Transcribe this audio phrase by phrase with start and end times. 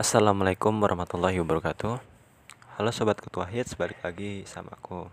[0.00, 2.00] Assalamualaikum warahmatullahi wabarakatuh.
[2.80, 5.12] Halo Sobat Ketua Hits, balik lagi sama aku.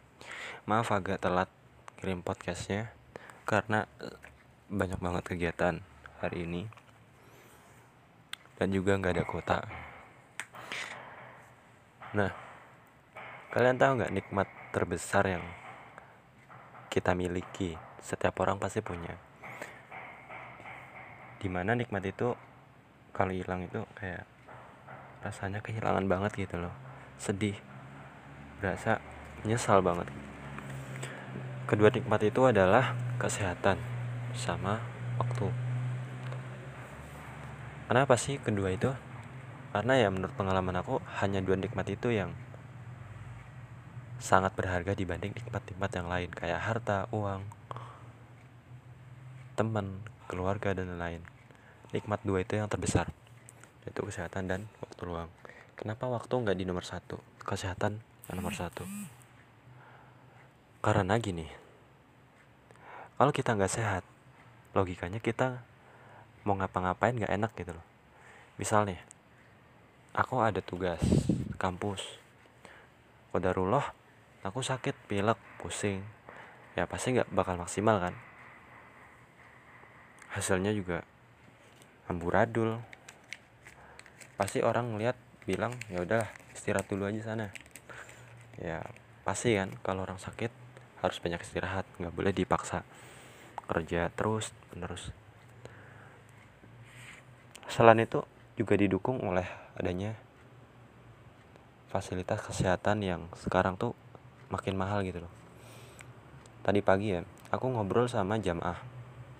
[0.63, 1.51] Maaf agak telat
[1.99, 2.95] kirim podcastnya
[3.43, 4.15] Karena eh,
[4.71, 5.83] banyak banget kegiatan
[6.23, 6.71] hari ini.
[8.55, 9.59] Dan juga nggak ada kuota.
[12.15, 12.31] Nah,
[13.51, 15.43] kalian tahu nggak nikmat terbesar yang
[16.87, 17.75] kita miliki?
[17.99, 19.19] Setiap orang pasti punya.
[21.43, 22.31] Di mana nikmat itu
[23.11, 24.36] kalau hilang itu kayak
[25.25, 26.73] rasanya kehilangan banget gitu loh.
[27.17, 27.57] Sedih
[28.61, 29.01] berasa
[29.45, 30.09] nyesal banget.
[31.67, 33.77] Kedua nikmat itu adalah kesehatan
[34.33, 34.81] sama
[35.19, 35.49] waktu.
[37.87, 38.91] Kenapa sih kedua itu?
[39.71, 42.33] Karena ya menurut pengalaman aku hanya dua nikmat itu yang
[44.17, 47.45] sangat berharga dibanding nikmat-nikmat yang lain kayak harta, uang,
[49.53, 51.21] teman, keluarga dan lain-lain.
[51.93, 53.13] Nikmat dua itu yang terbesar
[53.87, 54.61] yaitu kesehatan dan
[54.97, 55.29] waktu
[55.77, 57.21] kenapa waktu nggak di nomor satu?
[57.45, 58.01] Kesehatan
[58.33, 58.81] nomor satu.
[60.81, 61.45] Karena gini
[63.17, 64.03] kalau kita nggak sehat
[64.73, 65.61] logikanya kita
[66.45, 67.85] mau ngapa-ngapain nggak enak gitu loh.
[68.57, 68.97] Misalnya
[70.17, 71.01] aku ada tugas
[71.61, 72.01] kampus.
[73.29, 73.93] Kodarullah
[74.41, 76.01] aku sakit pilek pusing.
[76.73, 78.13] Ya pasti nggak bakal maksimal kan?
[80.33, 81.01] Hasilnya juga
[82.05, 82.77] amburadul
[84.37, 85.17] pasti orang ngeliat
[85.49, 87.49] bilang ya udah istirahat dulu aja sana.
[88.61, 88.85] Ya
[89.25, 90.53] pasti kan kalau orang sakit
[91.01, 92.85] harus banyak istirahat nggak boleh dipaksa
[93.65, 95.09] kerja terus menerus.
[97.67, 98.23] Selain itu
[98.55, 100.15] juga didukung oleh adanya
[101.89, 103.97] fasilitas kesehatan yang sekarang tuh
[104.53, 105.33] makin mahal gitu loh.
[106.61, 108.77] Tadi pagi ya aku ngobrol sama jamaah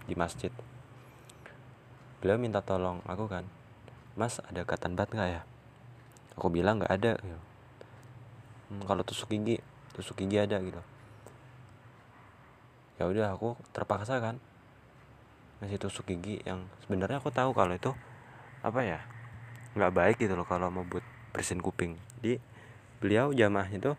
[0.09, 0.49] di masjid.
[2.17, 3.56] Beliau minta tolong aku kan
[4.17, 5.41] mas ada katan bat nggak ya?
[6.33, 7.39] Aku bilang nggak ada gitu.
[8.73, 9.61] hmm, kalau tusuk gigi
[9.93, 10.81] tusuk gigi ada gitu.
[12.97, 14.41] Ya udah aku terpaksa kan
[15.61, 17.93] ngasih tusuk gigi yang sebenarnya aku tahu kalau itu
[18.65, 18.99] apa ya
[19.77, 22.01] nggak baik gitu loh kalau mau buat bersihin kuping.
[22.17, 22.41] Jadi
[22.97, 23.97] beliau jamaahnya tuh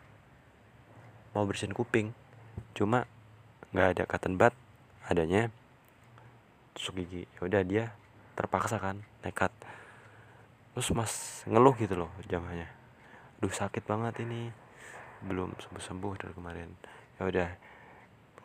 [1.31, 2.11] mau bersihin kuping
[2.75, 3.07] cuma
[3.71, 4.55] nggak ada cotton bud
[5.07, 5.55] adanya
[6.75, 7.31] tusuk gigi.
[7.39, 7.85] Ya udah dia
[8.39, 9.51] terpaksa kan nekat
[10.79, 12.79] terus mas ngeluh gitu loh jamahnya
[13.39, 14.51] duh sakit banget ini.
[15.23, 16.71] Belum sembuh sembuh dari kemarin.
[17.19, 17.51] Ya udah.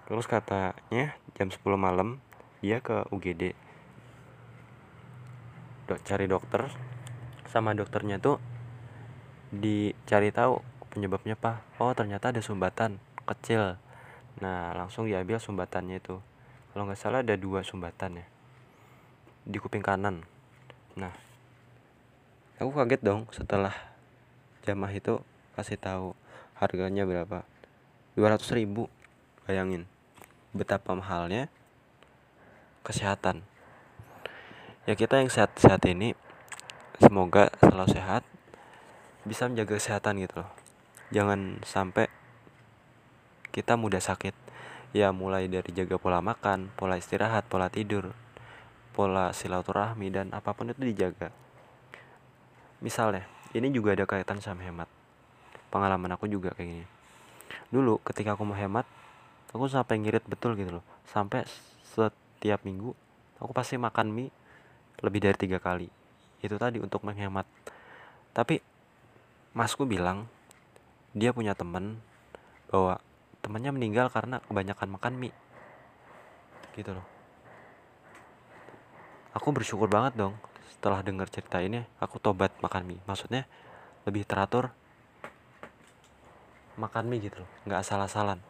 [0.05, 2.19] Terus katanya jam 10 malam
[2.61, 3.55] dia ke UGD
[5.89, 6.69] Dok, cari dokter.
[7.49, 8.37] Sama dokternya tuh
[9.53, 10.57] dicari tahu
[10.89, 13.77] penyebabnya apa oh ternyata ada sumbatan kecil.
[14.41, 16.21] Nah langsung diambil sumbatannya itu.
[16.73, 18.25] Kalau nggak salah ada dua sumbatan ya
[19.43, 20.25] di kuping kanan.
[20.97, 21.32] Nah
[22.63, 23.75] aku kaget dong setelah
[24.63, 25.19] jamaah itu
[25.59, 26.15] kasih tahu
[26.55, 27.43] harganya berapa.
[28.15, 28.87] 200 ribu
[29.43, 29.83] bayangin.
[30.55, 31.51] Betapa mahalnya
[32.87, 33.43] kesehatan.
[34.87, 36.15] Ya kita yang sehat-sehat ini
[37.03, 38.23] semoga selalu sehat
[39.27, 40.51] bisa menjaga kesehatan gitu loh.
[41.11, 42.07] Jangan sampai
[43.51, 44.31] kita mudah sakit.
[44.95, 48.15] Ya mulai dari jaga pola makan pola istirahat pola tidur
[48.93, 51.33] pola silaturahmi dan apa pun itu dijaga
[52.83, 53.23] misalnya
[53.55, 54.91] ini juga ada kaitan sama hemat.
[55.71, 56.85] Pengalaman aku juga kayak gini.
[57.71, 58.83] Dulu ketika aku mau hemat
[59.55, 60.85] aku sampai ngirit betul gitu loh.
[61.07, 61.47] Sampai
[61.81, 62.91] setiap minggu
[63.39, 64.29] aku pasti makan mie
[64.99, 65.87] lebih dari tiga kali.
[66.43, 67.47] Itu tadi untuk menghemat.
[68.35, 68.59] Tapi
[69.55, 70.27] masku bilang
[71.15, 72.03] dia punya temen
[72.67, 72.99] bahwa
[73.39, 75.35] temannya meninggal karena kebanyakan makan mie.
[76.75, 77.07] Gitu loh.
[79.33, 80.37] Aku bersyukur banget dong
[80.73, 83.01] setelah dengar cerita ini aku tobat makan mie.
[83.05, 83.45] Maksudnya
[84.09, 84.73] lebih teratur
[86.75, 88.41] makan mie gitu nggak asal-asalan.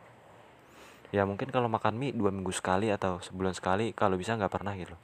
[1.14, 4.74] Ya mungkin kalau makan mie dua minggu sekali atau sebulan sekali kalau bisa nggak pernah
[4.74, 4.96] gitu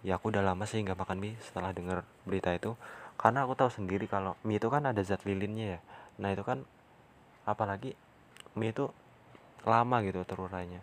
[0.00, 2.74] ya aku udah lama sih nggak makan mie setelah dengar berita itu.
[3.20, 5.80] Karena aku tahu sendiri kalau mie itu kan ada zat lilinnya ya.
[6.20, 6.64] Nah itu kan
[7.46, 7.94] apalagi
[8.58, 8.90] mie itu
[9.64, 10.80] lama gitu terurainya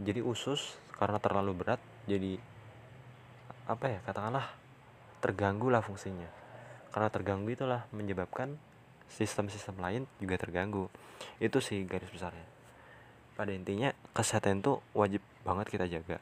[0.00, 2.40] jadi usus karena terlalu berat jadi
[3.66, 4.46] apa ya katakanlah
[5.22, 6.26] terganggu lah fungsinya.
[6.92, 8.58] Karena terganggu itulah menyebabkan
[9.08, 10.90] sistem-sistem lain juga terganggu.
[11.38, 12.44] Itu sih garis besarnya.
[13.32, 16.18] Pada intinya kesehatan itu wajib banget kita jaga.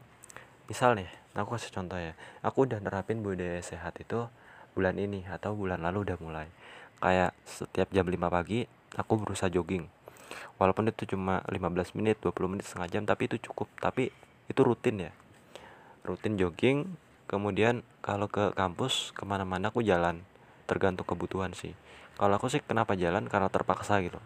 [0.71, 2.15] Misalnya aku kasih contoh ya.
[2.47, 4.31] Aku udah nerapin budaya sehat itu
[4.77, 6.47] bulan ini atau bulan lalu udah mulai.
[7.03, 9.91] Kayak setiap jam 5 pagi aku berusaha jogging.
[10.63, 13.67] Walaupun itu cuma 15 menit 20 menit setengah jam tapi itu cukup.
[13.83, 14.15] Tapi
[14.47, 15.13] itu rutin ya.
[16.07, 16.87] Rutin jogging
[17.31, 20.27] kemudian kalau ke kampus ke mana-mana aku jalan.
[20.67, 21.79] Tergantung kebutuhan sih.
[22.19, 23.31] Kalau aku sih kenapa jalan?
[23.31, 24.19] Karena terpaksa gitu.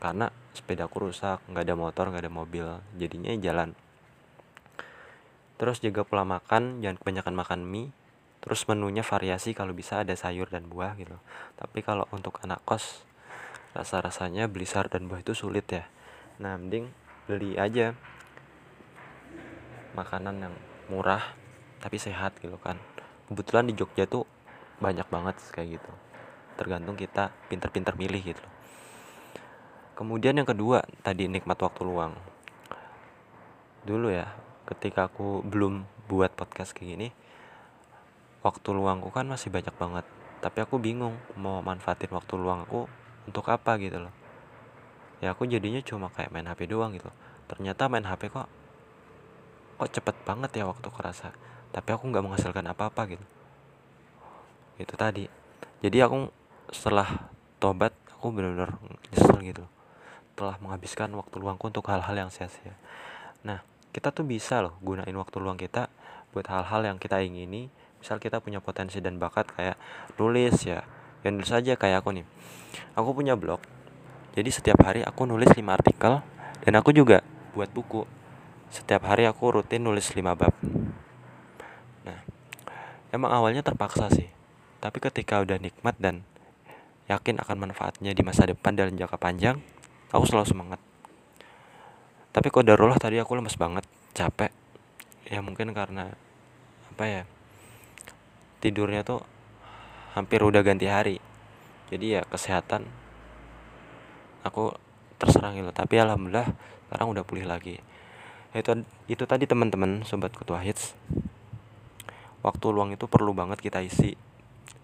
[0.00, 2.66] Karena sepeda aku rusak nggak ada motor nggak ada mobil.
[2.96, 3.76] Jadinya jalan.
[5.60, 7.92] Terus jaga pola makan jangan kebanyakan makan mie.
[8.40, 11.20] Terus menunya variasi kalau bisa ada sayur dan buah gitu.
[11.60, 13.04] Tapi kalau untuk anak kos
[13.76, 15.84] rasa-rasanya beli sayur dan buah itu sulit ya.
[16.40, 16.88] Nah mending
[17.28, 17.92] beli aja
[19.92, 20.54] makanan yang
[20.92, 21.43] murah
[21.84, 22.80] tapi sehat gitu kan.
[23.28, 24.24] Kebetulan di Jogja tuh
[24.80, 25.92] banyak banget kayak gitu.
[26.56, 28.44] Tergantung kita pinter-pinter milih gitu.
[29.92, 32.16] Kemudian yang kedua tadi nikmat waktu luang.
[33.84, 34.32] Dulu ya
[34.64, 37.08] ketika aku belum buat podcast kayak gini
[38.40, 40.08] waktu luangku kan masih banyak banget.
[40.40, 42.88] Tapi aku bingung mau manfaatin waktu luang aku
[43.28, 44.14] untuk apa gitu loh.
[45.20, 47.12] Ya aku jadinya cuma kayak main HP doang gitu.
[47.44, 48.48] Ternyata main HP kok
[49.76, 51.34] kok cepet banget ya waktu kerasa
[51.74, 53.26] tapi aku nggak menghasilkan apa-apa gitu.
[54.78, 55.26] Itu tadi.
[55.82, 56.30] Jadi aku
[56.70, 57.26] setelah
[57.58, 58.78] tobat aku benar-benar
[59.10, 59.66] nyesel gitu.
[60.38, 62.78] Telah menghabiskan waktu luangku untuk hal-hal yang sia-sia.
[63.42, 65.90] Nah kita tuh bisa loh gunain waktu luang kita
[66.30, 67.66] buat hal-hal yang kita ingini.
[67.98, 69.74] Misal kita punya potensi dan bakat kayak
[70.14, 70.86] nulis ya.
[71.26, 72.26] Ya nulis aja kayak aku nih.
[72.94, 73.58] Aku punya blog.
[74.38, 76.22] Jadi setiap hari aku nulis 5 artikel
[76.62, 77.22] dan aku juga
[77.54, 78.06] buat buku.
[78.70, 80.54] Setiap hari aku rutin nulis 5 bab
[83.14, 84.26] emang awalnya terpaksa sih.
[84.82, 86.26] Tapi ketika udah nikmat dan
[87.06, 89.62] yakin akan manfaatnya di masa depan dan jangka panjang
[90.10, 90.80] aku selalu semangat.
[92.34, 93.86] Tapi kok darulah tadi aku lemes banget
[94.18, 94.50] capek.
[95.30, 96.10] Ya mungkin karena
[96.90, 97.22] apa ya
[98.58, 99.22] tidurnya tuh
[100.18, 101.22] hampir udah ganti hari.
[101.94, 102.90] Jadi ya kesehatan
[104.42, 104.74] aku
[105.22, 105.70] terserang gitu.
[105.70, 106.50] Tapi alhamdulillah
[106.90, 107.78] sekarang udah pulih lagi.
[108.50, 110.98] Itu itu tadi teman-teman sobat ketua hits
[112.44, 114.12] waktu luang itu perlu banget kita isi.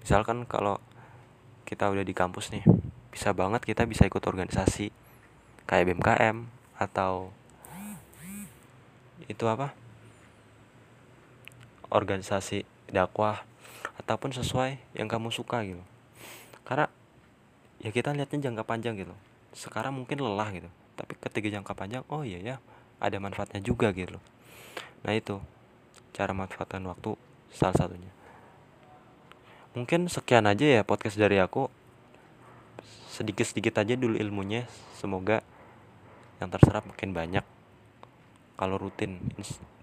[0.00, 0.80] Misalkan kalau
[1.68, 2.64] kita udah di kampus nih
[3.12, 4.88] bisa banget kita bisa ikut organisasi
[5.68, 6.48] kayak BMKM
[6.80, 7.30] atau
[9.28, 9.76] itu apa?
[11.92, 13.44] Organisasi dakwah
[14.00, 15.84] ataupun sesuai yang kamu suka gitu.
[16.64, 16.88] Karena
[17.84, 19.12] ya kita lihatnya jangka panjang gitu.
[19.52, 20.70] Sekarang mungkin lelah gitu.
[20.96, 22.56] Tapi ketika jangka panjang oh iya ya
[22.98, 24.16] ada manfaatnya juga gitu.
[25.04, 25.38] Nah itu
[26.16, 27.14] cara manfaatkan waktu
[27.50, 28.10] salah satunya.
[29.76, 31.70] Mungkin sekian aja ya podcast dari aku.
[33.10, 34.66] Sedikit-sedikit aja dulu ilmunya.
[34.98, 35.44] Semoga
[36.42, 37.44] yang terserap makin banyak.
[38.58, 39.20] Kalau rutin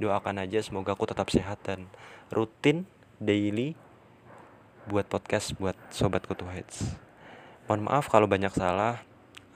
[0.01, 1.89] doakan aja semoga aku tetap sehat dan
[2.29, 2.85] rutin
[3.17, 3.73] daily
[4.85, 6.95] buat podcast buat sobat kutu heads
[7.67, 9.03] mohon maaf kalau banyak salah.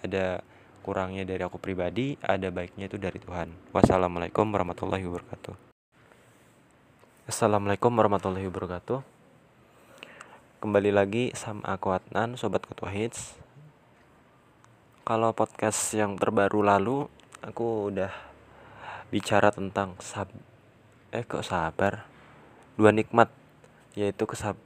[0.01, 0.43] Ada
[0.83, 3.53] kurangnya dari aku pribadi ada baiknya itu dari Tuhan.
[3.71, 5.70] Wassalamualaikum warahmatullahi wabarakatuh
[7.29, 9.06] assalamualaikum warahmatullahi wabarakatuh.
[10.57, 13.38] Kembali lagi sama aku Adnan sobat ketua hits.
[15.06, 17.06] Kalau podcast yang terbaru lalu
[17.45, 18.09] aku udah
[19.13, 20.33] bicara tentang sab
[21.13, 22.09] eh kok sabar?
[22.73, 23.29] Dua nikmat
[23.94, 24.57] yaitu kesab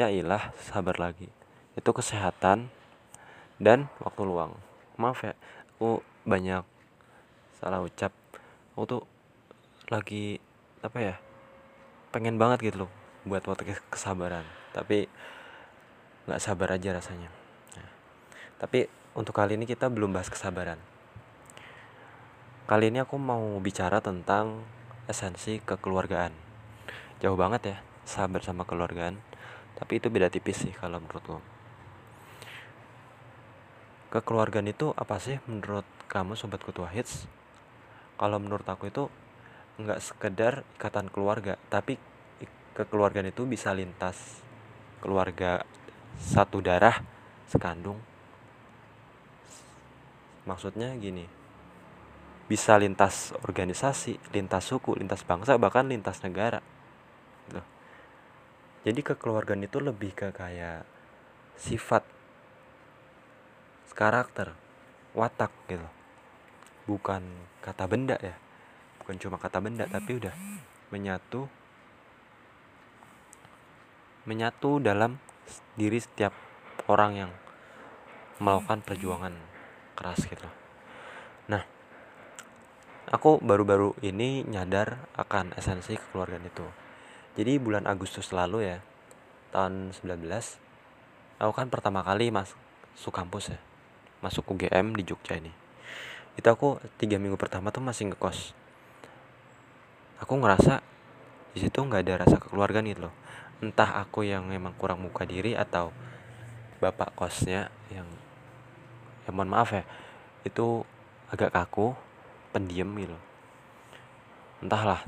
[0.00, 1.28] ya ilah sabar lagi.
[1.76, 2.72] Itu kesehatan
[3.60, 4.56] dan waktu luang.
[4.96, 5.36] Maaf ya
[5.76, 6.64] aku banyak
[7.60, 8.16] salah ucap.
[8.72, 9.02] Aku tuh
[9.92, 10.40] lagi
[10.84, 11.16] apa ya
[12.12, 12.92] pengen banget gitu loh
[13.24, 14.44] buat waktu kesabaran
[14.76, 15.08] tapi
[16.28, 17.32] nggak sabar aja rasanya
[17.72, 17.90] nah,
[18.60, 20.76] tapi untuk kali ini kita belum bahas kesabaran
[22.64, 24.64] Kali ini aku mau bicara tentang
[25.04, 26.32] esensi kekeluargaan.
[27.20, 27.76] Jauh banget ya,
[28.08, 29.20] sabar sama keluargaan.
[29.76, 31.44] Tapi itu beda tipis sih kalau menurutku.
[34.16, 37.28] Kekeluargaan itu apa sih menurut kamu sobat ketua hits?
[38.16, 39.12] Kalau menurut aku itu
[39.74, 41.98] nggak sekedar ikatan keluarga, tapi
[42.74, 44.42] kekeluargaan itu bisa lintas
[45.02, 45.62] keluarga
[46.18, 47.02] satu darah
[47.50, 47.98] sekandung.
[50.44, 51.24] Maksudnya gini,
[52.44, 56.60] bisa lintas organisasi, lintas suku, lintas bangsa, bahkan lintas negara.
[57.48, 57.62] Gitu.
[58.84, 60.84] Jadi kekeluargaan itu lebih ke kayak
[61.56, 62.04] sifat,
[63.96, 64.52] karakter,
[65.16, 65.88] watak gitu.
[66.84, 67.24] Bukan
[67.64, 68.36] kata benda ya.
[69.04, 70.32] Bukan cuma kata benda tapi udah
[70.88, 71.44] menyatu
[74.24, 75.20] menyatu dalam
[75.76, 76.32] diri setiap
[76.88, 77.32] orang yang
[78.40, 79.36] melakukan perjuangan
[79.92, 80.48] keras gitu.
[81.52, 81.60] Nah,
[83.12, 86.64] aku baru-baru ini nyadar akan esensi kekeluargaan itu.
[87.36, 88.80] Jadi bulan Agustus lalu ya
[89.52, 90.24] tahun 19
[91.44, 93.60] aku kan pertama kali masuk kampus ya
[94.24, 95.52] masuk UGM di Jogja ini.
[96.40, 98.63] Itu aku tiga minggu pertama tuh masih ngekos
[100.20, 100.82] aku ngerasa
[101.54, 103.14] di situ nggak ada rasa kekeluargaan gitu loh.
[103.62, 105.94] Entah aku yang memang kurang muka diri atau
[106.82, 108.04] bapak kosnya yang
[109.24, 109.88] ya mohon maaf ya
[110.44, 110.84] itu
[111.32, 111.96] agak kaku
[112.52, 113.16] pendiam gitu
[114.60, 115.00] entahlah.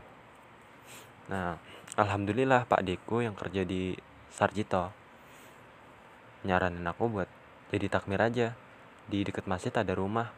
[1.28, 1.60] Nah
[1.98, 3.92] alhamdulillah Pak Deko yang kerja di
[4.32, 4.92] Sarjito
[6.46, 7.28] nyaranin aku buat
[7.74, 8.54] jadi takmir aja.
[9.06, 10.30] Di deket masjid ada rumah.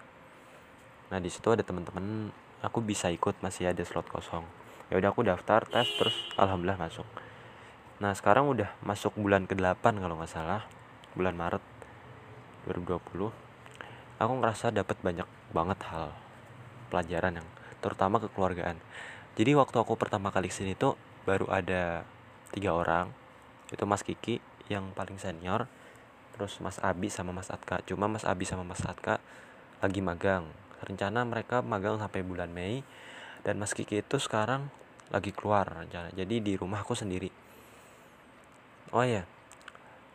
[1.09, 2.33] Nah di situ ada teman-teman
[2.65, 4.45] aku bisa ikut masih ada slot kosong.
[4.88, 7.07] Ya udah aku daftar tes terus alhamdulillah masuk.
[7.99, 10.65] Nah sekarang udah masuk bulan ke-8 kalau nggak salah
[11.19, 11.65] bulan Maret
[12.71, 13.49] 2020
[14.19, 16.15] aku ngerasa dapat banyak banget hal
[16.91, 17.49] pelajaran yang
[17.79, 18.79] terutama kekeluargaan.
[19.38, 22.03] Jadi waktu aku pertama kali sini tuh baru ada
[22.50, 23.15] tiga orang.
[23.71, 25.71] Itu Mas Kiki yang paling senior
[26.35, 27.83] terus Mas Abi sama Mas Atka.
[27.87, 29.23] Cuma Mas Abi sama Mas Atka
[29.79, 30.50] lagi magang
[30.83, 32.83] rencana mereka magang sampai bulan Mei
[33.43, 34.71] dan Mas Kiki itu sekarang
[35.09, 36.13] lagi keluar rencana.
[36.13, 37.31] Jadi di rumah aku sendiri.
[38.93, 39.25] Oh ya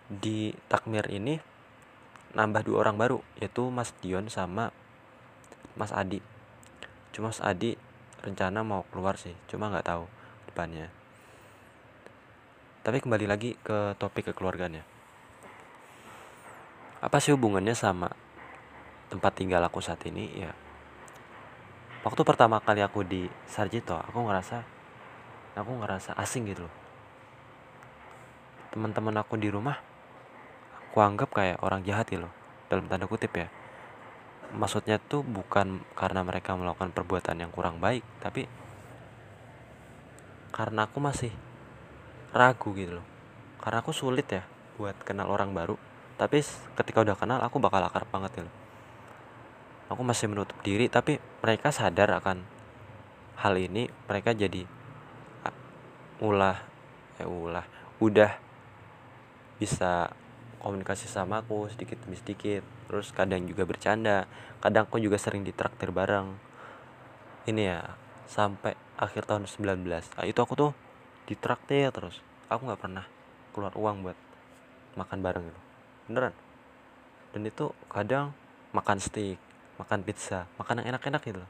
[0.10, 1.40] di takmir ini
[2.34, 4.74] nambah dua orang baru yaitu Mas Dion sama
[5.78, 6.22] Mas Adi.
[7.14, 7.78] Cuma Mas Adi
[8.24, 10.06] rencana mau keluar sih cuma nggak tahu
[10.50, 10.90] depannya.
[12.84, 14.84] Tapi kembali lagi ke topik kekeluarganya.
[17.04, 18.12] Apa sih hubungannya sama
[19.14, 20.50] tempat tinggal aku saat ini ya
[22.02, 24.66] waktu pertama kali aku di Sarjito aku ngerasa
[25.54, 26.76] aku ngerasa asing gitu loh.
[28.74, 29.78] Teman-teman aku di rumah
[30.90, 32.34] aku anggap kayak orang jahat gitu loh
[32.74, 33.54] dalam tanda kutip ya.
[34.54, 38.50] Maksudnya tuh bukan karena mereka melakukan perbuatan yang kurang baik tapi
[40.50, 41.30] karena aku masih
[42.34, 43.06] ragu gitu loh.
[43.62, 44.42] Karena aku sulit ya
[44.82, 45.78] buat kenal orang baru
[46.18, 46.42] tapi
[46.82, 48.56] ketika udah kenal aku bakal akrab banget gitu loh
[49.94, 52.42] aku masih menutup diri tapi mereka sadar akan
[53.40, 53.88] hal ini.
[54.10, 54.66] Mereka jadi
[56.24, 56.56] ulah
[57.20, 57.68] ya ulah
[58.00, 58.32] udah
[59.60, 60.08] bisa
[60.64, 62.66] komunikasi sama aku sedikit demi sedikit.
[62.90, 64.26] Terus kadang juga bercanda
[64.64, 66.34] kadang aku juga sering ditraktir bareng.
[67.46, 67.80] Ini ya
[68.26, 70.72] sampai akhir tahun 19 nah, itu aku tuh
[71.28, 72.24] ditraktir terus.
[72.48, 73.06] Aku nggak pernah
[73.52, 74.18] keluar uang buat
[74.96, 75.62] makan bareng gitu.
[76.10, 76.34] Beneran.
[77.34, 78.32] Dan itu kadang
[78.74, 79.38] makan steak
[79.84, 81.44] makan pizza makan yang enak-enak gitu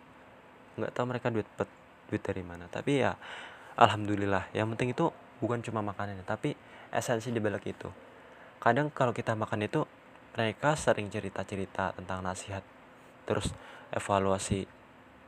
[0.73, 1.69] nggak tahu mereka duit pet,
[2.09, 2.65] duit dari mana.
[2.69, 3.13] Tapi ya
[3.77, 4.49] alhamdulillah.
[4.53, 5.05] Yang penting itu
[5.41, 6.57] bukan cuma makanannya tapi
[6.89, 7.89] esensi di balik itu.
[8.57, 9.85] Kadang kalau kita makan itu
[10.33, 12.65] mereka sering cerita-cerita tentang nasihat
[13.29, 13.53] terus
[13.93, 14.65] evaluasi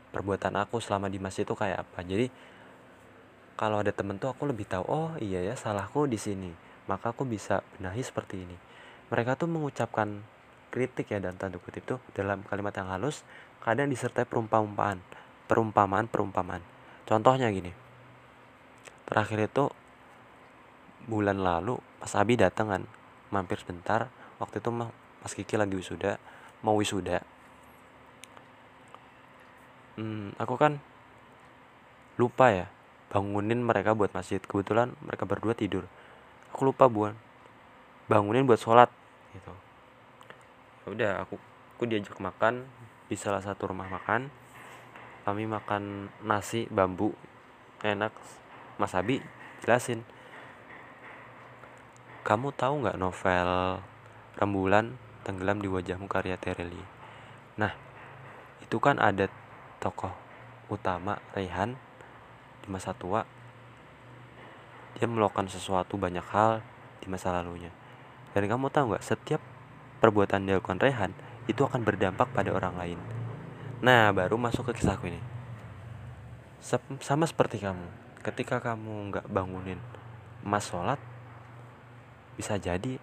[0.09, 1.99] perbuatan aku selama di masjid itu kayak apa.
[2.01, 2.27] Jadi
[3.55, 6.51] kalau ada temen tuh aku lebih tahu oh iya ya salahku di sini.
[6.85, 8.57] Maka aku bisa benahi seperti ini.
[9.09, 10.21] Mereka tuh mengucapkan
[10.75, 13.23] kritik ya dan tanda kutip tuh dalam kalimat yang halus
[13.63, 14.99] kadang disertai perumpamaan
[15.47, 16.59] perumpamaan perumpamaan.
[17.07, 17.71] Contohnya gini
[19.07, 19.71] terakhir itu
[21.07, 22.83] bulan lalu pas Abi datang kan
[23.31, 26.19] mampir sebentar waktu itu Mas Kiki lagi wisuda
[26.59, 27.23] mau wisuda.
[29.95, 30.83] Hmm, aku kan
[32.19, 32.67] lupa ya
[33.07, 34.43] bangunin mereka buat masjid.
[34.43, 35.87] Kebetulan mereka berdua tidur.
[36.51, 37.15] Aku lupa buan
[38.11, 38.91] bangunin buat sholat
[39.33, 39.64] gitu
[40.89, 41.39] udah aku
[41.75, 42.65] aku diajak makan
[43.09, 44.29] di salah satu rumah makan.
[45.25, 47.13] Kami makan nasi bambu
[47.81, 48.13] enak.
[48.75, 49.23] Mas Abi
[49.63, 50.03] jelasin.
[52.27, 53.79] Kamu tahu nggak novel
[54.35, 56.95] rembulan tenggelam di wajahmu karya Tereli
[57.55, 57.71] nah
[58.59, 59.31] itu kan ada
[59.79, 60.11] tokoh
[60.67, 61.79] utama Rehan
[62.65, 63.23] di masa tua.
[64.95, 66.65] Dia melakukan sesuatu banyak hal
[67.03, 67.69] di masa lalunya.
[68.33, 69.39] Dan kamu tahu nggak setiap
[69.99, 71.11] perbuatan dilakukan Rehan
[71.45, 72.99] itu akan berdampak pada orang lain.
[73.85, 75.21] Nah baru masuk ke kisahku ini.
[77.03, 77.85] Sama seperti kamu.
[78.25, 79.77] Ketika kamu nggak bangunin
[80.41, 80.97] mas sholat
[82.33, 82.97] bisa jadi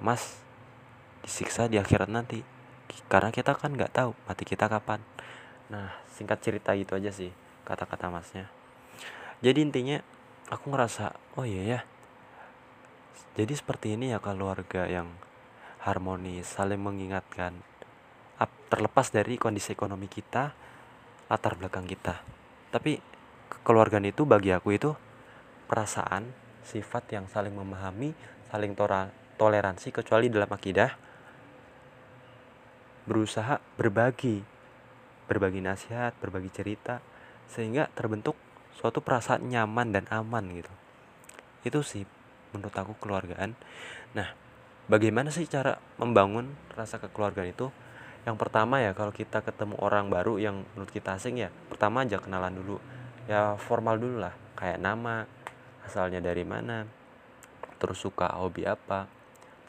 [0.00, 0.40] mas
[1.20, 2.40] disiksa di akhirat nanti.
[3.12, 5.04] Karena kita kan nggak tahu mati kita kapan.
[5.68, 7.28] Nah singkat cerita gitu aja sih
[7.68, 8.48] kata-kata masnya.
[9.44, 10.00] Jadi intinya
[10.48, 11.80] aku ngerasa oh iya ya.
[13.36, 15.12] Jadi seperti ini ya keluarga yang
[15.88, 17.56] harmonis saling mengingatkan
[18.68, 20.52] terlepas dari kondisi ekonomi kita
[21.32, 22.20] latar belakang kita.
[22.68, 23.00] Tapi
[23.64, 24.92] keluarga itu bagi aku itu
[25.68, 26.28] perasaan
[26.64, 28.12] sifat yang saling memahami
[28.52, 28.76] saling
[29.40, 30.92] toleransi kecuali dalam akidah
[33.08, 34.44] berusaha berbagi
[35.28, 37.00] berbagi nasihat berbagi cerita
[37.48, 38.36] sehingga terbentuk
[38.76, 40.72] suatu perasaan nyaman dan aman gitu.
[41.64, 42.04] Itu sih
[42.52, 43.56] menurut aku keluargaan
[44.12, 44.32] nah
[44.88, 47.68] bagaimana sih cara membangun rasa kekeluargaan itu?
[48.24, 52.18] Yang pertama ya kalau kita ketemu orang baru yang menurut kita asing ya pertama aja
[52.18, 52.76] kenalan dulu.
[53.28, 55.28] Ya formal dulu lah kayak nama
[55.84, 56.88] asalnya dari mana
[57.78, 59.06] terus suka hobi apa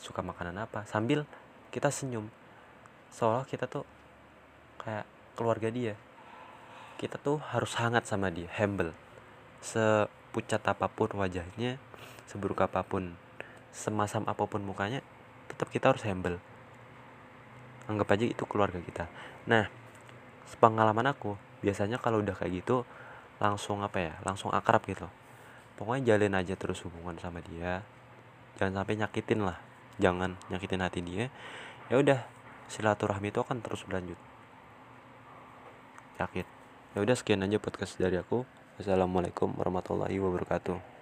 [0.01, 1.27] suka makanan apa sambil
[1.69, 2.27] kita senyum.
[3.13, 3.85] Seolah kita tuh
[4.81, 5.05] kayak
[5.37, 5.95] keluarga dia.
[6.99, 8.91] Kita tuh harus hangat sama dia humble.
[9.63, 11.79] Sepucat apa pun wajahnya
[12.27, 13.15] seburuk apa pun
[13.69, 15.05] semasam apa pun mukanya
[15.49, 16.37] tetap kita harus humble.
[17.89, 19.09] Anggap aja itu keluarga kita.
[19.49, 19.69] Nah
[20.57, 22.81] pengalaman aku biasanya kalau udah kayak gitu
[23.37, 25.07] langsung apa ya langsung akrab gitu.
[25.79, 27.81] Pokoknya jalin aja terus hubungan sama dia.
[28.59, 29.57] Jangan sampai nyakitin lah.
[29.97, 31.31] Jangan nyakitin hati dia.
[31.87, 32.19] Ya udah
[32.67, 34.19] silaturahmi itu akan terus berlanjut.
[36.19, 36.45] Yakin
[36.97, 38.43] ya udah sekian aja podcast dari aku.
[38.79, 40.98] Assalamualaikum warahmatullahi wabarakatuh